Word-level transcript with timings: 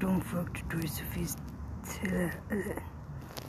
Dumpf 0.00 0.26
folgte 0.26 0.62
durch 0.68 1.02
äh, 2.02 2.30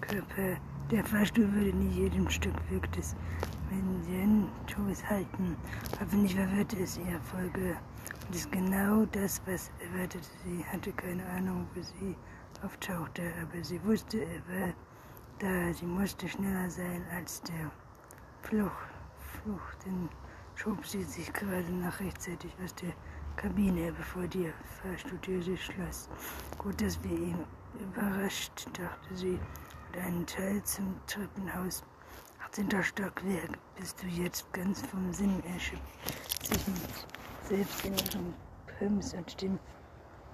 Körper. 0.01 0.57
Der 0.91 1.03
Fahrstuhl 1.03 1.51
würde 1.51 1.75
nie 1.75 2.03
jedem 2.03 2.29
Stück 2.29 2.53
wirkt 2.69 2.95
es 2.97 3.15
Mengentos 3.71 5.03
halten. 5.05 5.57
Hoffentlich 5.99 6.35
verwirrte 6.35 6.77
es 6.83 6.97
ihr 6.97 7.19
Folge. 7.21 7.75
Und 8.27 8.35
ist 8.35 8.51
genau 8.51 9.05
das, 9.05 9.41
was 9.47 9.71
erwartete. 9.79 10.27
Sie 10.43 10.63
hatte 10.65 10.91
keine 10.91 11.25
Ahnung, 11.29 11.67
wo 11.73 11.81
sie 11.81 12.15
auftauchte, 12.63 13.23
aber 13.41 13.63
sie 13.63 13.83
wusste, 13.83 14.19
er 14.19 14.41
war 14.47 14.73
da. 15.39 15.73
Sie 15.73 15.85
musste 15.85 16.27
schneller 16.29 16.69
sein 16.69 17.03
als 17.15 17.41
der 17.41 17.71
Flucht. 18.43 18.71
Flucht. 19.41 19.85
Denn 19.85 20.09
schob 20.55 20.85
sie 20.85 21.03
sich 21.03 21.33
gerade 21.33 21.71
noch 21.71 21.99
rechtzeitig 21.99 22.53
aus 22.63 22.75
der 22.75 22.93
Kabine, 23.35 23.91
bevor 23.91 24.27
die 24.27 24.51
Fahrstuhltür 24.81 25.41
sich 25.41 25.63
schloss. 25.65 26.09
Gut, 26.57 26.81
dass 26.81 27.01
wir 27.03 27.11
ihn 27.11 27.39
überrascht, 27.79 28.67
dachte 28.73 29.15
sie, 29.15 29.39
und 29.89 30.01
einen 30.01 30.25
Teil 30.25 30.63
zum 30.63 30.95
Treppenhaus. 31.07 31.83
18. 32.45 32.83
Stockwerk. 32.83 33.57
Bist 33.77 34.01
du 34.01 34.07
jetzt 34.07 34.51
ganz 34.53 34.81
vom 34.81 35.11
Sinn 35.11 35.43
erschöpft? 35.53 36.45
Sich 36.45 36.65
selbst 37.43 37.85
in 37.85 37.93
ihrem 37.93 38.33
Pumps 38.79 39.13
und 39.13 39.41
dem 39.41 39.59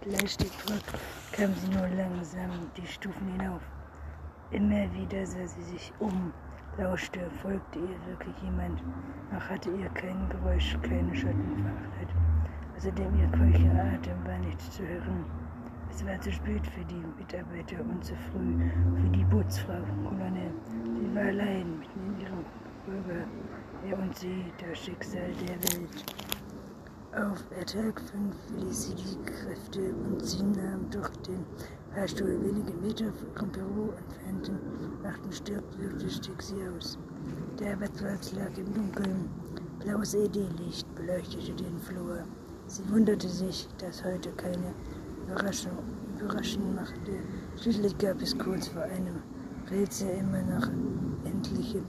Bleistiftrock 0.01 0.81
kam 1.31 1.53
sie 1.55 1.67
nur 1.69 1.87
langsam 1.87 2.51
die 2.77 2.85
Stufen 2.85 3.27
hinauf. 3.33 3.61
Immer 4.51 4.91
wieder 4.93 5.25
sah 5.25 5.47
sie 5.47 5.63
sich 5.63 5.93
um, 5.99 6.33
lauschte, 6.77 7.29
folgte 7.41 7.79
ihr 7.79 8.05
wirklich 8.07 8.35
jemand, 8.43 8.81
noch 9.31 9.49
hatte 9.49 9.71
ihr 9.71 9.89
kein 9.89 10.29
Geräusch, 10.29 10.77
keine 10.81 11.15
Schatten. 11.15 11.80
Außerdem 12.81 13.13
ihr 13.19 13.27
keucher 13.27 13.93
Atem 13.93 14.25
war 14.25 14.39
nicht 14.39 14.59
zu 14.73 14.81
hören. 14.81 15.23
Es 15.91 16.03
war 16.03 16.19
zu 16.19 16.31
spät 16.31 16.65
für 16.65 16.83
die 16.85 17.03
Mitarbeiter 17.15 17.79
und 17.79 18.03
zu 18.03 18.15
früh 18.15 18.57
für 18.99 19.09
die 19.09 19.23
Bootsfrau 19.25 19.83
Kolonne. 20.03 20.49
Sie 20.95 21.15
war 21.15 21.25
allein 21.25 21.83
in 21.93 22.19
ihrem 22.19 22.43
Bürger, 22.87 23.27
er 23.87 23.99
und 23.99 24.17
sie, 24.17 24.45
das 24.57 24.79
Schicksal 24.79 25.29
der 25.47 25.57
Welt. 25.61 26.05
Auf 27.13 27.43
Tag 27.67 28.01
5 28.01 28.35
ließ 28.57 28.87
sie 28.87 28.95
die 28.95 29.31
Kräfte 29.31 29.93
und 29.93 30.25
sie 30.25 30.41
nahm 30.41 30.89
durch 30.89 31.15
den 31.17 31.45
Fahrstuhl 31.93 32.41
wenige 32.41 32.73
Meter 32.81 33.13
von 33.13 33.29
ihrem 33.35 33.51
Büro 33.51 33.93
entfernten 33.93 34.57
achten 35.05 35.31
Stockwerk 35.31 36.01
stieg 36.09 36.41
sie 36.41 36.67
aus. 36.75 36.97
Der 37.59 37.73
Arbeitsplatz 37.73 38.33
lag 38.33 38.57
im 38.57 38.73
Dunkeln. 38.73 39.29
Blaues 39.77 40.13
LED-Licht 40.13 40.95
beleuchtete 40.95 41.53
den 41.53 41.77
Flur. 41.77 42.23
Sie 42.71 42.89
wunderte 42.89 43.27
sich, 43.27 43.67
dass 43.79 44.01
heute 44.01 44.31
keine 44.31 44.73
Überraschung, 45.27 45.77
Überraschung 46.17 46.73
machte. 46.73 47.19
Schließlich 47.59 47.97
gab 47.97 48.21
es 48.21 48.37
kurz 48.37 48.69
vor 48.69 48.83
einem 48.83 49.21
Rätsel 49.69 50.11
immer 50.11 50.41
noch 50.41 50.69
endliche 51.25 51.81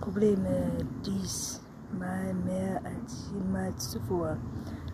Probleme, 0.00 0.72
diesmal 1.06 2.34
mehr 2.44 2.80
als 2.84 3.30
jemals 3.32 3.90
zuvor. 3.90 4.36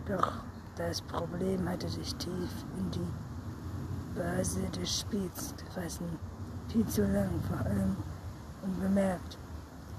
Doch 0.07 0.31
das 0.75 1.01
Problem 1.01 1.67
hatte 1.67 1.89
sich 1.89 2.13
tief 2.17 2.63
in 2.77 2.91
die 2.91 4.19
Base 4.19 4.61
des 4.79 4.99
Spiels 4.99 5.55
gefasst. 5.57 6.03
Viel 6.67 6.85
zu 6.85 7.01
lang, 7.01 7.31
vor 7.47 7.65
allem 7.65 7.95
unbemerkt, 8.61 9.39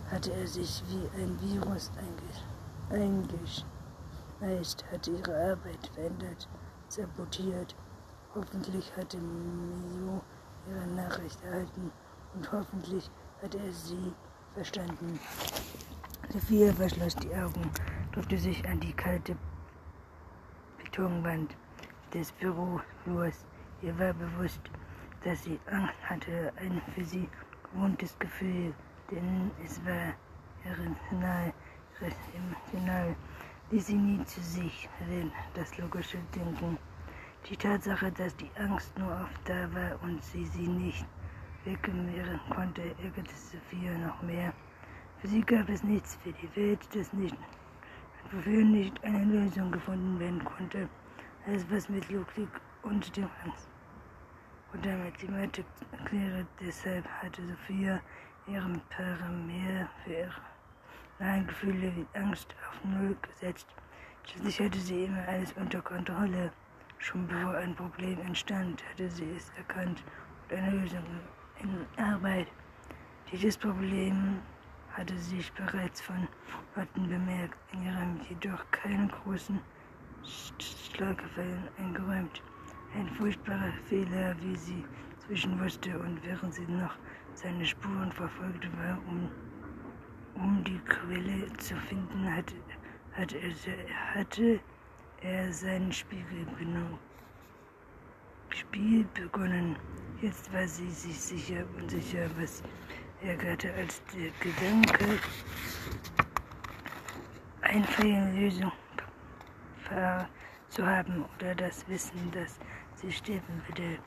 hatte 0.08 0.30
er 0.34 0.46
sich 0.46 0.84
wie 0.88 1.20
ein 1.20 1.36
Virus 1.40 1.90
eingeschlichen 1.98 3.81
Meist 4.42 4.84
hatte 4.90 5.12
ihre 5.12 5.52
Arbeit 5.52 5.86
verändert, 5.94 6.48
sabotiert. 6.88 7.76
Hoffentlich 8.34 8.90
hatte 8.96 9.16
Mio 9.18 10.20
ihre 10.68 10.86
Nachricht 10.88 11.40
erhalten 11.44 11.92
und 12.34 12.50
hoffentlich 12.50 13.08
hatte 13.40 13.58
er 13.58 13.72
sie 13.72 14.12
verstanden. 14.54 15.20
Sophia 16.30 16.72
verschloss 16.72 17.14
die 17.14 17.32
Augen, 17.36 17.70
drückte 18.10 18.36
sich 18.36 18.68
an 18.68 18.80
die 18.80 18.92
kalte 18.94 19.36
Betonwand 20.82 21.54
des 22.12 22.32
Büroflurs. 22.32 23.44
Ihr 23.80 23.96
war 23.96 24.12
bewusst, 24.12 24.62
dass 25.22 25.44
sie 25.44 25.60
Angst 25.70 25.94
hatte, 26.02 26.52
ein 26.56 26.82
für 26.96 27.04
sie 27.04 27.28
gewohntes 27.70 28.18
Gefühl, 28.18 28.74
denn 29.08 29.52
es 29.64 29.78
war 29.84 30.14
irrational, 30.64 31.52
emotional 32.34 33.14
ließ 33.72 33.86
sie 33.86 33.96
nie 33.96 34.22
zu 34.26 34.40
sich, 34.42 34.86
denn 35.08 35.32
das 35.54 35.78
logische 35.78 36.18
Denken. 36.34 36.76
Die 37.48 37.56
Tatsache, 37.56 38.12
dass 38.12 38.36
die 38.36 38.50
Angst 38.58 38.96
nur 38.98 39.10
oft 39.10 39.48
da 39.48 39.74
war 39.74 39.98
und 40.02 40.22
sie 40.22 40.44
sie 40.44 40.68
nicht 40.68 41.06
wegmehren 41.64 42.38
konnte, 42.50 42.82
ärgerte 43.02 43.34
Sophia 43.34 43.96
noch 43.96 44.20
mehr. 44.22 44.52
Für 45.18 45.28
sie 45.28 45.40
gab 45.40 45.70
es 45.70 45.82
nichts 45.82 46.18
für 46.22 46.32
die 46.32 46.54
Welt, 46.54 46.86
das 46.94 47.14
nicht, 47.14 47.36
wofür 48.30 48.62
nicht 48.62 49.02
eine 49.04 49.24
Lösung 49.24 49.72
gefunden 49.72 50.20
werden 50.20 50.44
konnte. 50.44 50.86
Alles, 51.46 51.64
was 51.70 51.88
mit 51.88 52.06
Logik 52.10 52.50
und 52.82 53.16
dem 53.16 53.28
Angst 53.42 53.68
und 54.74 54.84
der 54.84 54.98
Mathematik 54.98 55.64
erkläre, 55.92 56.46
deshalb 56.60 57.08
hatte 57.22 57.40
Sophia 57.46 58.00
ihrem 58.46 58.80
Parameter 58.90 59.88
für 60.04 60.12
ihre 60.12 60.40
Nein, 61.22 61.46
Gefühle 61.46 61.92
wie 61.94 62.18
Angst 62.18 62.52
auf 62.68 62.84
Null 62.84 63.16
gesetzt. 63.22 63.68
Schließlich 64.24 64.58
hatte 64.58 64.78
sie 64.80 65.04
immer 65.04 65.24
alles 65.28 65.52
unter 65.52 65.80
Kontrolle. 65.80 66.50
Schon 66.98 67.28
bevor 67.28 67.54
ein 67.54 67.76
Problem 67.76 68.20
entstand, 68.22 68.82
hatte 68.90 69.08
sie 69.08 69.30
es 69.36 69.48
erkannt 69.56 70.02
und 70.50 70.58
eine 70.58 70.80
Lösung 70.80 71.04
in 71.60 72.04
Arbeit. 72.04 72.48
Dieses 73.30 73.56
Problem 73.56 74.40
hatte 74.94 75.16
sie 75.16 75.44
bereits 75.56 76.00
von 76.00 76.26
Worten 76.74 77.08
bemerkt, 77.08 77.56
in 77.72 77.84
ihrem 77.84 78.20
jedoch 78.28 78.68
keine 78.72 79.06
großen 79.06 79.60
Schlagefällen 80.58 81.68
eingeräumt. 81.78 82.42
Ein 82.96 83.08
furchtbarer 83.10 83.72
Fehler, 83.88 84.34
wie 84.40 84.56
sie 84.56 84.84
zwischen 85.24 85.60
wusste 85.60 85.96
und 86.00 86.20
während 86.24 86.52
sie 86.52 86.66
noch 86.66 86.96
seine 87.34 87.64
Spuren 87.64 88.10
verfolgte, 88.10 88.68
war, 88.76 88.98
um 89.06 89.30
um 90.42 90.64
die 90.64 90.78
Quelle 90.80 91.46
zu 91.58 91.76
finden, 91.76 92.34
hatte, 92.34 92.56
hatte, 93.12 93.38
er, 93.38 94.14
hatte 94.14 94.60
er 95.20 95.52
sein 95.52 95.92
Spiegel 95.92 96.44
genommen. 96.58 96.98
Spiel 98.50 99.06
begonnen. 99.14 99.76
Jetzt 100.20 100.52
war 100.52 100.66
sie 100.66 100.90
sich 100.90 101.18
sicher 101.18 101.64
und 101.76 101.90
sicher, 101.90 102.28
was 102.38 102.62
er 103.22 103.30
ärgerte, 103.30 103.72
als 103.74 104.02
der 104.12 104.30
Gedanke, 104.40 105.20
eine 107.62 107.84
freie 107.84 108.32
Lösung 108.34 108.72
zu 110.68 110.86
haben 110.86 111.24
oder 111.36 111.54
das 111.54 111.86
Wissen, 111.88 112.30
dass 112.32 112.58
sie 112.94 113.12
sterben 113.12 113.62
würde. 113.68 113.98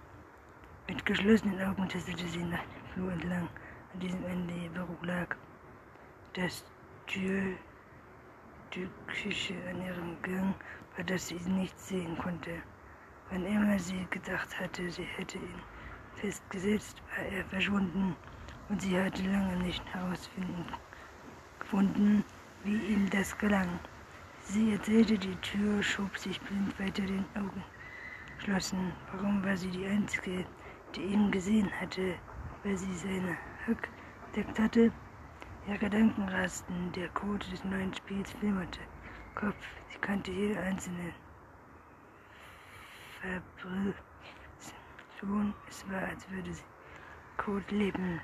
Mit 0.87 1.05
geschlossenen 1.05 1.61
Augen 1.61 1.87
tastete 1.87 2.27
sie 2.27 2.43
nach 2.43 2.63
dem 2.63 2.85
Flur 2.93 3.11
entlang, 3.11 3.47
an 3.93 3.99
diesem 3.99 4.23
Ende 4.25 4.53
ihr 4.53 4.69
Büro 4.69 4.97
lag 5.03 5.35
das 6.35 6.65
Tür, 7.07 7.41
die 8.73 8.89
Küche 9.07 9.55
an 9.69 9.81
ihrem 9.81 10.21
Gang 10.21 10.53
war, 10.95 11.05
dass 11.05 11.27
sie 11.27 11.35
ihn 11.35 11.59
nicht 11.59 11.79
sehen 11.79 12.17
konnte. 12.17 12.51
Wann 13.29 13.45
immer 13.45 13.79
sie 13.79 14.05
gedacht 14.09 14.59
hatte, 14.59 14.89
sie 14.91 15.03
hätte 15.03 15.37
ihn 15.37 15.61
festgesetzt, 16.15 17.01
war 17.15 17.25
er 17.25 17.45
verschwunden 17.45 18.15
und 18.69 18.81
sie 18.81 18.99
hatte 18.99 19.23
lange 19.23 19.57
nicht 19.57 19.83
herausfinden 19.93 20.65
gefunden, 21.59 22.23
wie 22.63 22.77
ihm 22.77 23.09
das 23.09 23.37
gelang. 23.37 23.79
Sie 24.41 24.73
erzählte, 24.73 25.17
die 25.17 25.35
Tür 25.37 25.81
schob 25.81 26.17
sich 26.17 26.39
blind 26.41 26.77
weiter 26.79 27.03
den 27.03 27.25
Augen 27.35 27.63
schlossen. 28.43 28.91
Warum 29.11 29.43
war 29.43 29.57
sie 29.57 29.71
die 29.71 29.85
Einzige, 29.85 30.45
die 30.95 31.01
ihn 31.01 31.31
gesehen 31.31 31.71
hatte, 31.79 32.15
weil 32.63 32.77
sie 32.77 32.93
seine 32.93 33.37
Hack 33.65 33.89
entdeckt 34.27 34.59
hatte? 34.59 34.91
Ihr 35.67 35.79
Gedanken 35.79 36.29
rasten, 36.29 36.91
der 36.91 37.09
Code 37.09 37.43
des 37.49 37.63
neuen 37.63 37.91
Spiels 37.91 38.31
flimmerte. 38.33 38.81
Kopf, 39.33 39.55
sie 39.89 39.97
kannte 39.97 40.31
jede 40.31 40.59
einzelne. 40.59 41.11
Schon, 45.19 45.55
es 45.67 45.89
war, 45.89 46.03
als 46.03 46.29
würde 46.29 46.53
sie 46.53 46.63
Code 47.37 47.75
leben. 47.75 48.21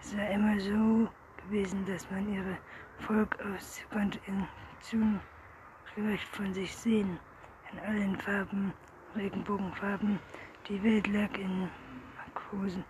Es 0.00 0.16
war 0.16 0.30
immer 0.30 0.60
so 0.60 1.08
gewesen, 1.38 1.84
dass 1.86 2.08
man 2.12 2.32
ihre 2.32 2.56
Volk 3.00 3.36
aus 3.40 3.80
konnte 3.90 4.20
in 4.26 4.46
Zunrecht 4.80 6.28
von 6.30 6.54
sich 6.54 6.72
sehen. 6.72 7.18
In 7.72 7.80
allen 7.80 8.16
Farben, 8.20 8.72
Regenbogenfarben. 9.16 10.20
Die 10.68 10.80
Welt 10.84 11.08
lag 11.08 11.36
in 11.36 11.68
Markosen 12.16 12.84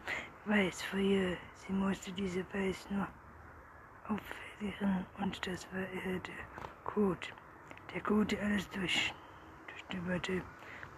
weiß 0.44 0.82
vor 0.82 0.98
ihr. 0.98 1.38
Sie 1.54 1.72
musste 1.72 2.12
diese 2.12 2.44
Weiß 2.52 2.90
nur 2.90 3.08
aufwehren 4.08 5.06
und 5.18 5.46
das 5.46 5.66
war 5.72 5.80
er, 5.80 6.18
der 6.18 6.34
Code. 6.84 7.26
Der 7.94 8.00
Code, 8.02 8.36
der 8.36 8.44
alles 8.44 8.68
durch, 8.70 9.14
durchstöberte. 9.68 10.42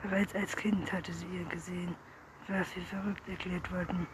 Bereits 0.02 0.34
als 0.34 0.56
Kind 0.56 0.93
hatte 0.93 1.12
sie 1.12 1.26
ihn 1.26 1.49
gesehen 1.49 1.94
und 2.40 2.55
war 2.55 2.64
für 2.64 2.81
verrückt 2.81 3.28
erklärt 3.28 3.70
worden. 3.72 4.06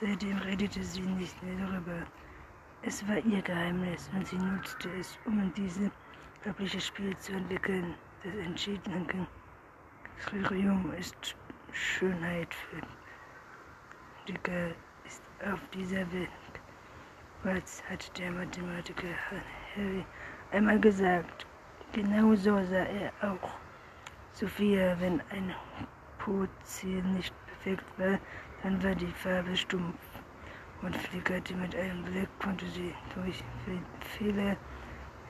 Seitdem 0.00 0.38
redete 0.38 0.82
sie 0.82 1.00
nicht 1.00 1.42
mehr 1.42 1.66
darüber. 1.66 2.06
Es 2.82 3.06
war 3.08 3.18
ihr 3.18 3.42
Geheimnis 3.42 4.10
und 4.14 4.26
sie 4.26 4.38
nutzte 4.38 4.90
es, 4.98 5.18
um 5.24 5.38
in 5.40 5.52
dieses 5.54 5.90
weibliche 6.44 6.80
Spiel 6.80 7.16
zu 7.18 7.32
entwickeln. 7.32 7.94
Das 8.22 8.34
entschiedene 8.34 9.06
Kriterium 10.20 10.92
ist 10.94 11.36
Schönheit 11.72 12.52
für 12.54 12.80
Dicker 14.26 14.68
ist 15.06 15.22
auf 15.50 15.60
dieser 15.72 16.10
Welt. 16.12 16.28
Was 17.44 17.84
hat 17.88 18.18
der 18.18 18.32
Mathematiker 18.32 19.06
Harry 19.76 20.04
einmal 20.50 20.80
gesagt? 20.80 21.46
Genau 21.92 22.34
so 22.34 22.60
sah 22.64 22.84
er 22.84 23.12
auch. 23.22 23.50
Sophia, 24.32 24.96
wenn 24.98 25.20
ein 25.30 25.54
Potziel 26.18 27.00
nicht 27.02 27.32
perfekt 27.46 27.84
war, 27.96 28.18
dann 28.64 28.82
war 28.82 28.94
die 28.94 29.12
Farbe 29.12 29.56
stumpf 29.56 29.94
und 30.82 30.96
flickerte 30.96 31.54
mit 31.54 31.76
einem 31.76 32.02
Blick, 32.04 32.28
konnte 32.42 32.66
sie 32.66 32.92
durch 33.14 33.44
Fehler 34.18 34.56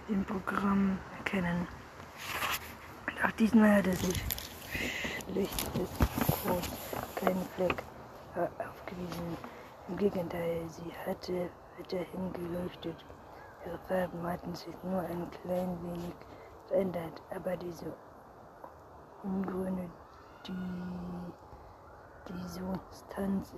im 0.09 0.25
Programm 0.25 0.99
erkennen. 1.19 1.69
Auch 3.23 3.33
diesmal 3.33 3.77
hatte 3.77 3.95
sich 3.97 4.25
schlichtes 5.31 5.91
Code 6.43 6.69
keinen 7.17 7.47
Fleck 7.55 7.83
aufgewiesen. 8.35 9.37
Im 9.89 9.97
Gegenteil, 9.99 10.63
sie 10.69 10.91
hatte 11.07 11.51
weiterhin 11.79 12.33
geleuchtet. 12.33 13.05
Ihre 13.65 13.79
Farben 13.89 14.27
hatten 14.27 14.55
sich 14.55 14.75
nur 14.83 15.01
ein 15.01 15.31
klein 15.43 15.79
wenig 15.83 16.15
verändert, 16.67 17.23
aber 17.35 17.57
diese 17.57 17.93
ungrüne 19.23 19.91
die, 20.47 21.33
die 22.29 22.49
Substanz 22.49 23.53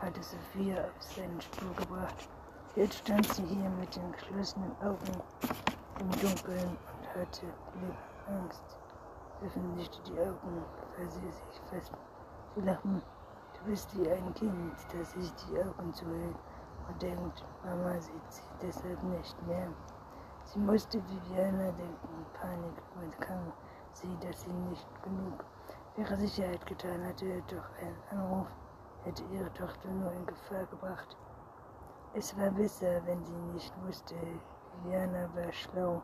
hatte 0.00 0.22
Sophia 0.22 0.84
auf 0.84 1.02
seinen 1.02 1.40
Stuhl 1.40 1.72
gebracht. 1.74 2.28
Jetzt 2.76 2.98
stand 2.98 3.26
sie 3.34 3.44
hier 3.44 3.70
mit 3.70 3.94
den 3.94 4.12
geschlossenen 4.12 4.72
Augen 4.80 5.22
im 6.00 6.10
Dunkeln 6.10 6.68
und 6.68 7.14
hatte 7.14 7.46
Angst. 8.28 8.62
Öffnete 9.44 10.02
die 10.06 10.20
Augen, 10.20 10.64
weil 10.96 11.10
sie 11.10 11.20
sich 11.20 11.60
fest. 11.70 11.92
Sie 12.54 12.60
lachen. 12.62 13.02
Du 13.58 13.70
bist 13.70 13.96
wie 13.98 14.08
ein 14.10 14.34
Kind, 14.34 14.74
das 14.92 15.12
sich 15.12 15.32
die 15.34 15.58
Augen 15.58 15.92
zuhält 15.92 16.36
und 16.88 17.02
denkt, 17.02 17.44
Mama 17.64 18.00
sieht 18.00 18.32
sie 18.32 18.42
deshalb 18.62 19.02
nicht 19.04 19.46
mehr. 19.46 19.68
Sie 20.44 20.58
musste 20.58 20.98
Viviana 21.08 21.72
denken, 21.72 22.26
Panik 22.34 22.82
überkam 22.94 23.52
sie, 23.92 24.16
dass 24.20 24.42
sie 24.42 24.52
nicht 24.52 24.86
genug 25.02 25.44
ihrer 25.96 26.16
Sicherheit 26.16 26.64
getan 26.66 27.04
hatte, 27.06 27.42
doch 27.48 27.68
ein 27.80 27.96
Anruf 28.10 28.48
hätte 29.04 29.22
ihre 29.32 29.52
Tochter 29.54 29.88
nur 29.88 30.12
in 30.12 30.26
Gefahr 30.26 30.64
gebracht. 30.66 31.16
Es 32.14 32.36
war 32.38 32.50
besser, 32.50 33.04
wenn 33.06 33.24
sie 33.24 33.36
nicht 33.52 33.72
wusste. 33.86 34.14
Viviana 34.82 35.28
war 35.34 35.52
schlau. 35.52 36.02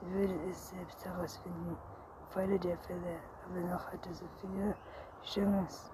Sie 0.00 0.12
würde 0.12 0.34
es 0.50 0.70
selbst 0.70 1.04
herausfinden. 1.04 1.76
Im 1.76 2.26
Falle 2.30 2.58
der 2.58 2.78
Fälle. 2.78 3.18
Aber 3.44 3.60
noch 3.60 3.92
hatte 3.92 4.12
Sophia 4.14 4.74
die 5.22 5.28
Chance, 5.28 5.90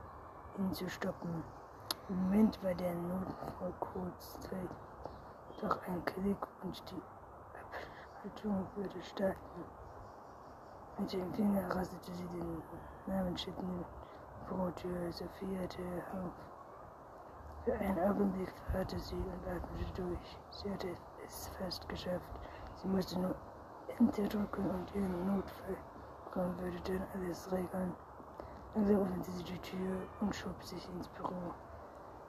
ihn 0.59 0.73
zu 0.73 0.89
stoppen. 0.89 1.43
Moment 2.11 2.63
war 2.65 2.75
der 2.75 2.95
Notfall 2.95 3.73
kurz 3.81 4.41
Zeit. 4.41 4.71
Doch 5.61 5.79
ein 5.87 6.03
Klick 6.07 6.39
und 6.63 6.83
die 6.91 7.03
Abschaltung 7.61 8.67
würde 8.77 9.03
starten. 9.03 9.65
Mit 10.99 11.13
dem 11.13 11.35
Finger 11.35 11.69
rastete 11.69 12.11
sie 12.15 12.27
den 12.29 12.63
Namensschild 13.07 13.57
vor 14.49 14.75
Tür. 14.77 15.13
Sophia 15.13 15.61
auf. 15.65 16.33
Für 17.67 17.75
einen 17.75 17.99
Augenblick 17.99 18.55
hörte 18.73 18.99
sie 18.99 19.15
und 19.15 19.47
atmete 19.47 19.93
durch. 20.03 20.39
Sie 20.51 20.71
hatte 20.71 20.89
es 21.27 21.49
fast 21.59 21.87
geschafft. 21.91 22.25
Sie 22.77 22.89
musste 22.89 23.21
nur 23.21 23.35
Enter 23.99 24.27
drücken 24.29 24.71
und 24.71 24.95
ihren 24.95 25.27
Notfallraum 25.27 26.59
würde 26.59 26.81
dann 26.85 27.07
alles 27.13 27.53
regeln. 27.53 27.93
Langsam 28.75 29.03
öffnete 29.03 29.31
sie 29.31 29.45
die 29.45 29.59
Tür 29.59 29.97
und 30.23 30.35
schob 30.35 30.63
sich 30.63 30.89
ins 30.95 31.09
Büro. 31.09 31.53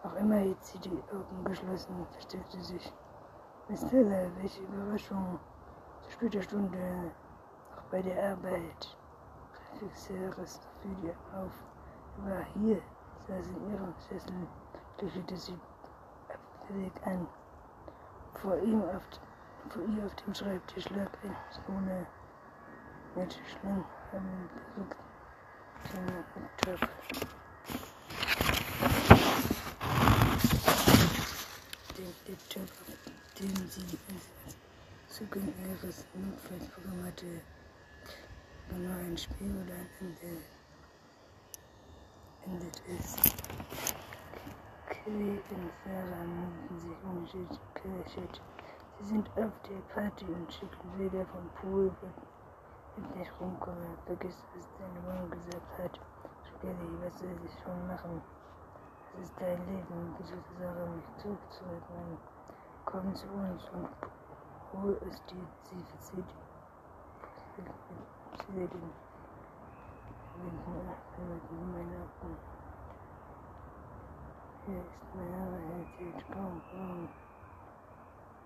Auch 0.04 0.16
immer 0.16 0.38
hielt 0.38 0.64
sie 0.64 0.80
die 0.80 1.04
Augen 1.12 1.44
geschlossen, 1.44 2.08
versteckte 2.12 2.62
sich. 2.62 2.94
Miss 3.68 3.86
Teller, 3.88 4.30
welche 4.40 4.62
Überraschung. 4.64 5.40
Zu 6.02 6.12
später 6.12 6.42
Stunde, 6.42 7.12
auch 7.76 7.84
bei 7.92 8.02
der 8.02 8.32
Arbeit. 8.32 8.98
Reflexe 9.74 10.14
Sophie 10.46 11.12
auf. 11.36 11.52
Sie 12.16 12.30
war 12.30 12.44
hier, 12.54 12.82
saß 13.28 13.48
in 13.48 13.72
ihrem 13.72 13.94
Sessel 14.10 14.48
lächelte 15.02 15.38
sie 15.38 15.60
Weg 16.70 16.94
an. 17.06 17.28
Vor 18.36 18.58
ihm 18.58 18.84
auf, 18.84 19.04
vor 19.70 19.82
ihr 19.84 20.06
auf 20.06 20.16
dem 20.16 20.34
Schreibtisch 20.34 20.90
lag 20.92 21.10
ein 21.24 21.36
Sohne 21.66 22.06
mit 23.16 23.42
schlankem 23.48 24.50
Laptop. 24.78 24.96
Den 32.00 32.14
Laptop, 32.30 32.64
auf 32.64 33.34
dem 33.38 33.68
sie 33.68 33.98
Zugang 35.10 35.54
ihres 35.68 36.06
Notfallsprogramms 36.14 37.06
hatte, 37.08 37.42
nur 38.72 38.96
ein 38.96 39.18
Spiel 39.18 39.52
oder 39.66 39.74
ein 39.74 39.90
Ende. 40.00 40.42
Endet 42.46 42.82
es. 42.88 43.18
Kelly 44.88 45.42
und 45.50 45.72
Sarah 45.84 46.24
melden 46.24 46.80
sich 46.80 46.98
ungeschickt. 47.04 48.42
Sie 49.00 49.06
sind 49.06 49.28
auf 49.32 49.52
der 49.68 49.82
Party 49.94 50.24
und 50.24 50.54
schicken 50.54 50.98
Bilder 50.98 51.26
vom 51.26 51.50
Pool, 51.60 51.92
wird 52.00 53.16
nicht 53.18 53.32
rumkommen. 53.42 53.98
Vergiss, 54.06 54.42
was 54.56 54.66
deine 54.80 55.02
Mama 55.06 55.36
gesagt 55.36 55.80
hat. 55.80 56.00
Kelly, 56.62 57.02
was 57.02 57.20
soll 57.20 57.38
ich 57.46 57.62
schon 57.62 57.88
machen? 57.88 58.22
Ist 59.22 59.34
dein 59.40 59.60
Leben, 59.68 60.16
bitte 60.18 60.38
Sarah 60.58 60.86
mich 60.86 61.06
zurückzubringen. 61.18 62.18
Komm 62.86 63.14
zu 63.14 63.28
uns 63.28 63.70
und 63.74 63.90
hol 64.74 64.98
es 65.10 65.22
dir. 65.26 65.46
Sie 65.64 65.84
verzieht 65.84 66.26
sie 67.56 67.62
meiner 71.74 72.06
hier 74.66 74.78
ist 74.78 75.16
meine 75.16 75.58
Realität. 75.58 76.26
Komm, 76.32 76.62
komm. 76.72 77.10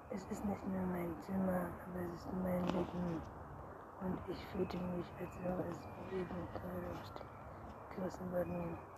Es 0.09 0.21
ist 0.31 0.45
nicht 0.45 0.67
mehr 0.67 0.85
mein 0.85 1.13
Zimmer, 1.25 1.67
aber 1.85 1.99
es 1.99 2.13
ist 2.13 2.33
mein 2.41 2.65
Leben. 2.67 3.21
Und 4.01 4.17
ich 4.27 4.45
fühlte 4.47 4.77
mich, 4.77 5.05
als 5.19 5.43
wäre 5.43 5.63
es 5.69 5.79
mein 5.79 6.19
Leben 6.19 6.47
gerissen 7.95 8.31
worden. 8.31 8.92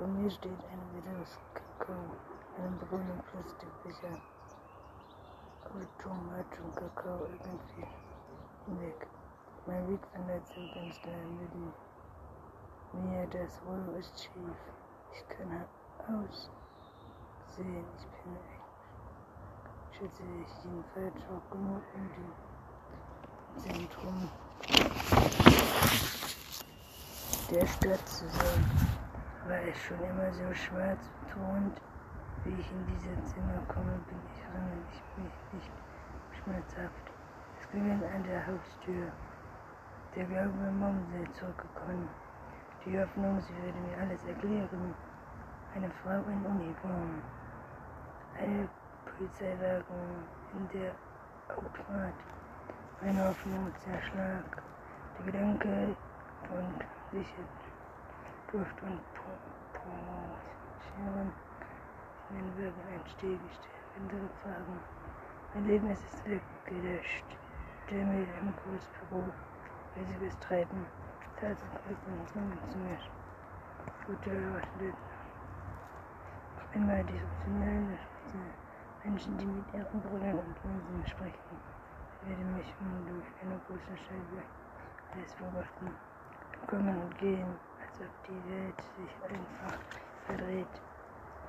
Vor 0.00 0.08
mir 0.08 0.30
steht 0.30 0.50
ein 0.50 0.80
weiteres 0.94 1.38
Kakao, 1.52 1.94
einem 2.56 2.78
braunen 2.78 3.20
Plastikbecher. 3.30 4.16
Atom 5.62 6.30
hat 6.32 6.46
schon 6.56 6.74
Kakao 6.74 7.26
irgendwie 7.26 7.86
hinweg. 8.64 9.06
Mein 9.66 9.86
Weg 9.90 10.00
wandert 10.14 10.46
zum 10.46 10.66
Fenster 10.72 11.10
neben 11.38 11.74
mir. 12.94 13.26
Das 13.26 13.60
Rollo 13.66 13.98
ist 13.98 14.18
schief. 14.18 14.56
Ich 15.12 15.28
kann 15.28 15.66
aus 16.08 16.50
sehen. 17.54 17.84
Ich 17.98 18.06
bin 18.06 18.38
schätze 19.92 20.22
ich 20.22 20.64
jedenfalls 20.64 21.22
auch 21.28 21.50
genug 21.50 21.82
um 21.94 22.08
die 22.16 23.60
Zentrum 23.60 24.30
der 27.50 27.66
Stadt 27.66 28.08
zu 28.08 28.26
sein. 28.30 29.09
War 29.50 29.58
es 29.66 29.82
schon 29.82 29.98
immer 29.98 30.32
so 30.32 30.54
schwarz 30.54 31.10
und 31.34 31.74
wie 32.44 32.54
ich 32.54 32.70
in 32.70 32.86
dieses 32.86 33.34
Zimmer 33.34 33.58
komme, 33.66 33.98
bin 34.06 34.16
ich 34.32 34.42
erinnere 34.44 34.78
ich 34.92 35.02
mich 35.18 35.32
nicht 35.52 35.72
schmerzhaft. 36.38 37.10
Es 37.58 37.68
klingelt 37.68 38.04
an 38.14 38.22
der 38.22 38.46
Haustür. 38.46 39.10
Der 40.14 40.24
Glaube 40.26 40.70
Mom 40.78 41.04
sei 41.10 41.28
zurückgekommen. 41.32 42.08
Die 42.86 42.96
Hoffnung, 42.96 43.40
sie 43.40 43.56
würde 43.56 43.80
mir 43.80 43.98
alles 43.98 44.24
erklären. 44.24 44.94
Eine 45.74 45.90
Frau 46.00 46.22
in 46.30 46.46
Uniform 46.46 47.20
eine 48.38 48.68
Polizeiwagen 49.04 49.82
in 50.54 50.68
der 50.78 50.92
Autofahrt. 51.48 52.14
Meine 53.02 53.28
Hoffnung 53.28 53.72
zerschlag. 53.80 54.62
Der 55.18 55.26
Gedanke 55.26 55.96
von 56.46 56.64
sicher 57.10 57.44
Duft 58.52 58.82
und 58.82 59.00
Scheren 59.30 59.39
in 61.00 62.56
den 62.56 62.66
ein 62.66 63.06
Steh 63.06 63.36
gestellt. 63.36 63.70
Andere 63.96 64.28
Fragen. 64.42 64.80
Mein 65.54 65.66
Leben 65.66 65.90
ist 65.90 66.24
weggelöscht. 66.24 67.24
Der 67.90 68.04
mir 68.04 68.26
im 68.40 68.52
Großbüro, 68.54 69.24
sie 69.96 70.24
bestreiten, 70.24 70.86
Staatsgräfin 71.36 72.26
kommen 72.32 72.58
zu 72.70 72.78
mir. 72.78 72.98
Gute 74.06 74.30
Leute. 74.30 74.96
Einmal 76.72 77.02
disruptionelle 77.04 77.98
Menschen, 79.02 79.38
die 79.38 79.46
mit 79.46 79.74
ihren 79.74 80.00
Brüdern 80.02 80.38
und 80.38 80.56
Unsinn 80.64 81.06
sprechen, 81.06 81.56
werden 82.22 82.56
mich 82.56 82.72
durch 83.08 83.26
eine 83.42 83.58
große 83.66 83.96
Scheibe 83.96 84.42
alles 85.12 85.34
beobachten, 85.34 85.90
kommen 86.68 87.02
und 87.02 87.18
gehen, 87.18 87.48
als 87.82 88.00
ob 88.00 88.26
die 88.28 88.50
Welt 88.50 88.80
sich 88.96 89.14
einfach 89.24 89.78
verdreht. 90.26 90.89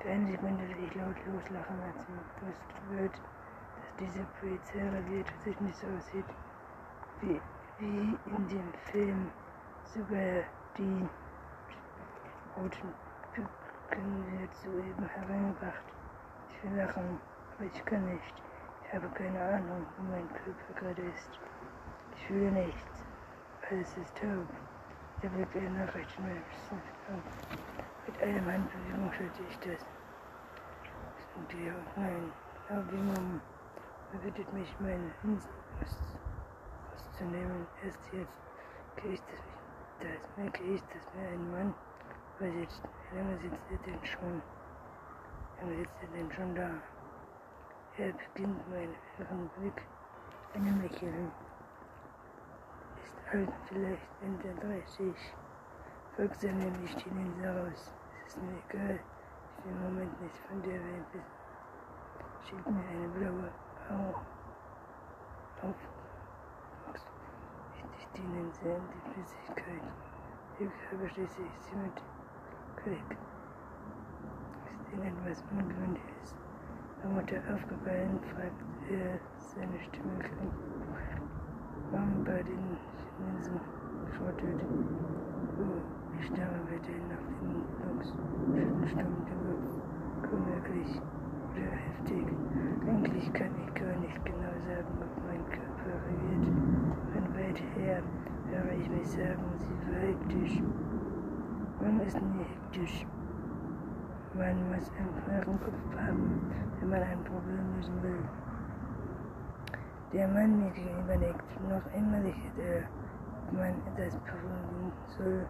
Für 0.02 0.10
eine 0.10 0.32
Sekunde 0.32 0.64
will 0.68 0.84
ich 0.84 0.94
laut 0.96 1.14
loslachen, 1.26 1.80
als 1.80 2.08
mir 2.08 2.24
bewusst 2.40 2.90
wird, 2.90 3.12
dass 3.12 3.96
diese 4.00 4.26
projizierte 4.40 5.10
Welt 5.12 5.32
sich 5.44 5.60
nicht 5.60 5.78
so 5.78 5.86
aussieht, 5.86 6.24
wie, 7.20 7.40
wie 7.78 8.18
in 8.26 8.48
dem 8.48 8.72
Film. 8.90 9.30
Sogar 9.94 10.42
die 10.76 11.08
roten 12.56 12.92
Küken 13.32 14.40
wird 14.40 14.52
soeben 14.56 15.06
hereingebracht. 15.06 15.84
Ich 16.50 16.64
will 16.64 16.78
lachen, 16.78 17.20
aber 17.56 17.66
ich 17.66 17.84
kann 17.84 18.04
nicht. 18.06 18.42
Ich 18.84 18.94
habe 18.94 19.08
keine 19.10 19.40
Ahnung, 19.40 19.86
wo 19.98 20.02
mein 20.10 20.28
Körper 20.30 20.80
gerade 20.80 21.02
ist. 21.02 21.38
Ich 22.16 22.26
fühle 22.26 22.50
nichts. 22.50 23.04
Alles 23.70 23.96
ist 23.96 24.16
taub. 24.16 24.48
Der 25.22 25.28
Blick 25.28 25.52
der 25.52 25.70
Nachrichten 25.70 26.24
Mit 28.06 28.22
einer 28.22 28.52
Handbewegung 28.52 29.12
schalte 29.12 29.42
ich 29.48 29.58
das. 29.58 29.86
Und 31.36 31.52
die 31.52 31.72
wie 32.90 32.96
Mom 32.96 33.40
bittet 34.22 34.52
mich, 34.52 34.74
meine 34.80 35.10
Insel 35.22 35.50
auszunehmen. 36.94 37.66
Erst 37.84 38.00
jetzt 38.12 38.42
gehe 38.96 39.12
ich 39.12 39.20
das 39.20 39.52
das 40.02 40.36
merke 40.36 40.62
ich, 40.64 40.82
dass 40.86 41.14
mir 41.14 41.28
ein 41.28 41.50
Mann 41.52 41.74
übersitzt. 42.38 42.82
Wie 43.10 43.18
lange 43.18 43.38
sitzt 43.38 43.70
er 43.70 43.78
denn 43.86 44.04
schon? 44.04 44.42
Wie 45.58 45.64
lange 45.64 45.76
sitzt 45.78 46.02
er 46.02 46.08
denn 46.08 46.32
schon 46.32 46.54
da? 46.56 46.70
Er 47.98 48.12
beginnt 48.12 48.70
meinen 48.70 48.96
irren 49.18 49.48
Blick 49.58 49.86
einem 50.54 50.82
Lächeln. 50.82 51.30
Ist 53.04 53.16
alt, 53.32 53.52
vielleicht 53.68 54.08
Ende 54.22 54.54
30. 54.60 55.14
Seine 56.14 56.68
Licht 56.68 57.06
in 57.06 57.16
den 57.16 57.42
Saus. 57.42 57.90
Es 58.26 58.34
ist 58.34 58.42
mir 58.42 58.52
egal, 58.68 58.98
ich 59.58 59.64
will 59.64 59.72
im 59.72 59.82
Moment 59.82 60.20
nichts 60.20 60.38
von 60.40 60.60
der 60.62 60.72
Welt 60.72 61.06
wissen. 61.12 61.32
Schickt 62.44 62.70
mir 62.70 62.84
eine 62.86 63.08
blaue 63.08 63.50
Au 63.88 65.66
auf 65.66 65.74
dienen 68.16 68.52
sehr 68.52 68.76
in 68.76 68.82
die 68.92 69.12
Flüssigkeit. 69.14 69.82
Hierfür 70.58 70.98
beschließe 70.98 71.42
ich 71.42 71.64
sie 71.64 71.76
mit 71.76 72.02
Klick. 72.76 73.18
Ist 74.66 74.92
ihnen 74.92 75.16
etwas 75.16 75.42
Ungewöhnliches. 75.50 76.36
Mutter 77.04 77.40
aufgefallen, 77.54 78.20
fragt 78.34 78.90
er, 78.90 79.18
seine 79.38 79.80
Stimme 79.80 80.18
klingt. 80.18 80.52
Warum 81.90 82.22
bei 82.24 82.42
den 82.42 82.76
Chinesen 83.16 83.60
schrottelt. 84.14 84.60
Ich 86.18 86.26
starre 86.28 86.60
weiterhin 86.70 87.08
nach 87.08 87.24
den 87.28 87.60
Kopf. 87.82 88.06
Unmöglich 90.32 91.00
oder 91.52 91.70
heftig. 91.76 92.26
Eigentlich 92.88 93.32
kann 93.34 93.50
ich 93.60 93.74
gar 93.74 93.94
nicht 94.00 94.24
genau 94.24 94.54
sagen, 94.66 94.92
ob 95.00 95.12
mein 95.26 95.44
Körper 95.50 95.92
reagiert. 96.08 96.46
Von 97.12 97.24
weit 97.34 97.60
her 97.76 98.02
höre 98.50 98.72
ich 98.80 98.88
mich 98.88 99.08
sagen, 99.10 99.44
sie 99.58 99.76
war 99.92 100.00
hektisch. 100.00 100.62
Man 101.82 102.00
ist 102.00 102.20
nie 102.22 102.44
hektisch. 102.44 103.06
Man 104.34 104.56
muss 104.70 104.90
einen 104.96 105.14
klaren 105.24 105.60
Kopf 105.60 105.96
haben, 106.00 106.50
wenn 106.80 106.88
man 106.88 107.02
ein 107.02 107.24
Problem 107.24 107.74
lösen 107.76 108.02
will. 108.02 108.24
Der 110.14 110.28
Mann 110.28 110.58
mir 110.58 110.70
gegenüber 110.70 111.16
nickt. 111.16 111.60
Noch 111.68 111.86
immer 111.94 112.20
lächelt 112.20 112.58
er, 112.58 112.84
ob 113.48 113.52
man 113.52 113.74
etwas 113.92 114.16
beruhigen 114.20 114.81
soll. 115.08 115.46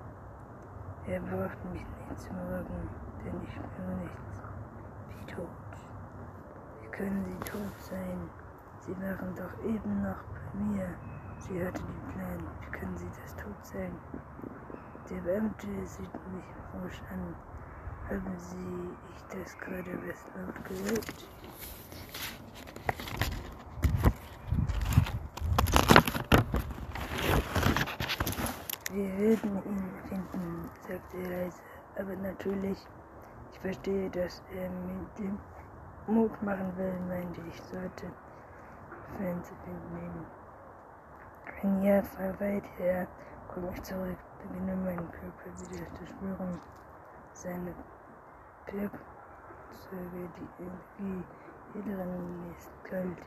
Er 1.07 1.21
braucht 1.21 1.65
mich 1.73 1.85
nicht 1.85 2.21
zu 2.21 2.29
beruhigen, 2.29 2.89
denn 3.25 3.43
ich 3.43 3.51
spüre 3.53 3.97
nichts. 3.97 4.43
Wie 5.09 5.33
tot 5.33 5.49
können 6.93 7.25
sie 7.25 7.51
tot 7.51 7.81
sein? 7.81 8.31
Sie 8.81 8.93
waren 9.01 9.35
doch 9.35 9.65
eben 9.65 10.03
noch 10.03 10.23
bei 10.23 10.61
mir. 10.61 10.89
Sie 11.39 11.59
hörte 11.59 11.83
den 11.83 12.13
Plan. 12.13 12.39
Wie 12.61 12.79
können 12.79 12.97
sie 12.97 13.09
das 13.23 13.35
tot 13.37 13.57
sein? 13.63 13.93
Der 15.11 15.21
Beamte 15.23 15.67
sieht 15.85 16.13
mich 16.33 16.45
ruhig 16.75 17.03
an. 17.11 17.35
Haben 18.09 18.39
Sie 18.39 18.91
ich 19.15 19.23
das 19.39 19.59
gerade 19.59 19.99
was 20.07 20.27
laut 20.37 20.65
gehört? 20.65 21.27
Wir 28.93 29.09
werden 29.19 29.57
ihn 29.65 29.91
finden, 30.07 30.71
sagte 30.87 31.17
er 31.17 31.31
leise. 31.31 31.63
Aber 31.99 32.15
natürlich, 32.17 32.77
ich 33.51 33.59
verstehe, 33.61 34.11
dass 34.11 34.43
er 34.55 34.69
mit 34.69 35.19
dem 35.19 35.39
Mut 36.07 36.43
machen 36.43 36.77
will, 36.77 37.01
meinte 37.09 37.41
ich, 37.49 37.63
sollte 37.63 38.13
Fans 39.17 39.51
nehmen. 39.95 40.27
Ein 41.63 41.83
Jahr 41.83 42.03
von 42.03 42.39
weit 42.39 42.65
her 42.77 43.07
komme 43.49 43.71
ich 43.73 43.83
zurück, 43.83 44.19
beginne 44.43 44.77
meinen 44.77 45.11
Körper 45.11 45.51
wieder 45.59 45.87
zu 45.95 46.07
spüren. 46.07 46.61
Seine 47.33 47.75
Werkzeuge, 48.67 50.29
die 50.37 50.63
Energie, 50.63 51.25
hier 51.73 51.83
drin 51.83 52.55
ist 52.59 52.71
kalt. 52.85 53.19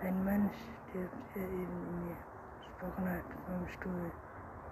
Ein 0.00 0.24
Mann 0.24 0.50
stirbt, 0.88 1.36
der 1.36 1.44
eben 1.44 1.86
in 1.88 2.06
mir 2.06 2.16
gesprochen 2.58 3.08
hat, 3.08 3.24
vom 3.46 3.68
Stuhl. 3.68 4.10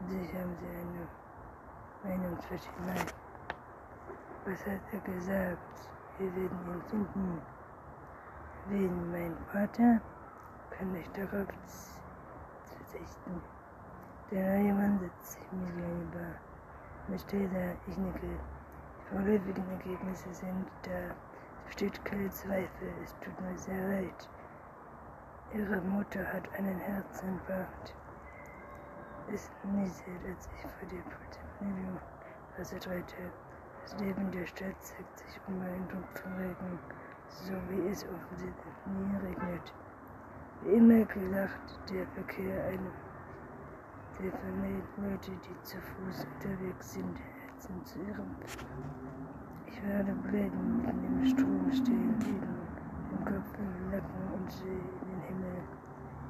Sich 0.08 0.32
haben 0.34 0.56
sie 0.58 0.66
eine 0.66 2.16
Meinungsverschiedenheit. 2.16 3.14
Was 4.46 4.60
hat 4.66 4.80
er 4.92 5.00
gesagt? 5.00 5.90
Wir 6.18 6.34
werden 6.34 6.58
ihn 6.66 6.82
finden. 6.88 7.42
Wen 8.68 9.12
mein 9.12 9.36
Vater 9.52 10.00
kann 10.70 10.94
ich 10.94 11.08
darauf 11.10 11.46
verzichten. 12.64 13.42
Der 14.30 14.58
neue 14.58 14.74
Mann 14.74 14.98
sitzt 15.00 15.32
sich 15.32 15.52
mir 15.52 15.66
gegenüber. 15.66 16.34
Mit 17.08 17.28
Taylor, 17.28 17.74
ich 17.86 17.96
nicke. 17.98 18.20
Die 18.26 19.14
vorläufigen 19.14 19.70
Ergebnisse 19.70 20.32
sind 20.32 20.66
da. 20.82 21.14
Es 21.58 21.64
besteht 21.66 22.04
kein 22.06 22.30
Zweifel. 22.32 22.92
Es 23.04 23.14
tut 23.20 23.38
mir 23.40 23.58
sehr 23.58 23.88
leid. 23.88 24.28
Ihre 25.52 25.80
Mutter 25.82 26.24
hat 26.32 26.52
einen 26.56 26.78
Herzinfarkt. 26.78 27.94
Es 29.32 29.48
nieselt, 29.62 30.26
als 30.26 30.48
ich 30.52 30.60
vor 30.62 30.88
der 30.90 31.02
Portemonnaie 31.02 32.00
verstreite. 32.56 33.16
Das 33.82 34.00
Leben 34.00 34.30
der 34.32 34.44
Stadt 34.46 34.74
zeigt 34.80 35.18
sich 35.18 35.40
unbeeindruckt 35.46 36.18
von 36.18 36.32
Regen, 36.32 36.78
so 37.28 37.52
wie 37.68 37.88
es 37.88 38.04
offensichtlich 38.04 38.74
nie 38.86 39.16
regnet. 39.28 39.72
Wie 40.62 40.70
immer 40.72 41.04
gelacht 41.04 41.78
der 41.88 42.06
Verkehr 42.08 42.64
eine 42.64 42.90
der 44.20 44.32
Leute, 44.96 45.30
die 45.30 45.62
zu 45.62 45.76
Fuß 45.78 46.26
unterwegs 46.34 46.92
sind, 46.94 47.16
hetzen 47.46 47.84
zu 47.84 47.98
ihrem. 48.00 48.34
Ich 49.66 49.82
werde 49.86 50.12
blenden 50.12 50.84
in 50.84 51.02
dem 51.02 51.26
Strom 51.26 51.72
stehen, 51.72 52.18
liegen, 52.20 52.56
im 53.12 53.24
Kopf, 53.24 53.58
im 53.58 53.90
Nacken 53.90 54.34
und 54.34 54.50
sehe 54.52 54.68
in 54.68 55.10
den 55.10 55.20
Himmel. 55.28 55.62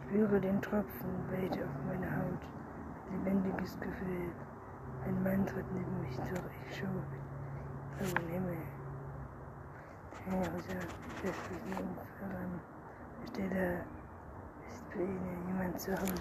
Ich 0.03 0.09
spüre 0.09 0.41
den 0.41 0.61
Tropfen 0.61 1.11
weiter 1.31 1.65
auf 1.65 1.85
meiner 1.89 2.17
Haut. 2.17 2.47
Lebendiges 3.11 3.79
Gefühl. 3.81 4.31
Ein 5.05 5.23
Mann 5.23 5.47
tritt 5.47 5.67
neben 5.73 6.01
mich 6.01 6.17
durch. 6.17 6.55
Ich 6.69 6.79
schaue 6.79 7.03
im 8.01 8.29
Himmel. 8.29 8.57
Der 10.31 11.33
Verfügung 11.33 11.97
voran. 12.19 12.61
Steht 13.27 13.53
da, 13.53 13.81
ist 14.69 14.89
bei 14.91 15.03
Ihnen 15.03 15.47
jemand 15.49 15.81
zu 15.81 15.93
Hause? 15.93 16.13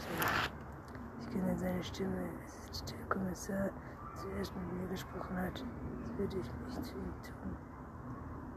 Ich 1.21 1.29
kenne 1.29 1.55
seine 1.57 1.83
Stimme. 1.83 2.29
Es 2.45 2.69
ist 2.71 2.89
der 2.91 3.05
Kommissar, 3.15 3.63
der 3.63 3.71
zuerst 4.15 4.53
mit 4.55 4.81
mir 4.81 4.87
gesprochen 4.89 5.37
hat. 5.37 5.53
Das 5.53 6.17
würde 6.17 6.37
ich 6.37 6.51
nicht 6.65 6.85
zu 6.85 6.93
ihm 6.95 7.13
tun. 7.23 7.57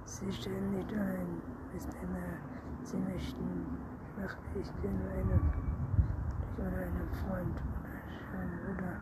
Sie 0.04 0.32
stellen 0.32 0.70
nicht 0.76 0.92
ein, 0.92 1.42
bis 1.72 1.86
Männer, 1.86 2.38
Sie 2.82 2.98
möchten, 2.98 3.78
mache 4.20 4.36
ich 4.60 4.70
dir 4.82 4.90
nur 4.90 5.10
eine, 5.10 5.40
oder 6.58 6.76
einen 6.86 7.08
Freund 7.26 7.60
oder 8.32 8.40
Schein 8.40 8.50
oder 8.70 8.96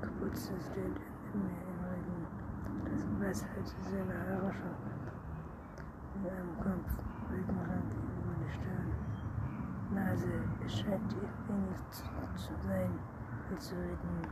Geburtstagsgeld 0.00 1.00
in 1.34 1.40
mir 1.42 1.70
das 2.84 3.04
Wasser 3.20 3.64
zu 3.64 3.74
seiner 3.82 4.52
schon 4.52 4.74
in 6.14 6.30
einem 6.30 6.56
Kopf, 6.56 6.90
Rückenrand 7.30 7.92
in 7.92 8.26
meine 8.26 8.50
Stirn. 8.50 8.90
Nase, 9.94 10.32
es 10.64 10.72
scheint 10.80 11.12
ihr 11.12 11.28
wenig 11.48 11.78
zu, 11.90 12.04
zu 12.36 12.52
sein, 12.66 12.90
will 13.48 13.58
zu 13.58 13.74
reden. 13.74 14.26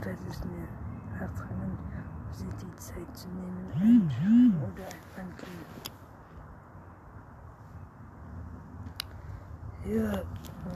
Das 0.00 0.20
ist 0.30 0.44
mir 0.44 0.68
nachdringend, 1.12 1.78
sich 2.30 2.48
die 2.54 2.76
Zeit 2.76 3.16
zu 3.16 3.28
nehmen, 3.28 3.70
einschreiben 3.74 4.56
oder 4.62 4.84
ein 4.84 5.02
Band 5.16 5.42
Ja. 9.84 10.51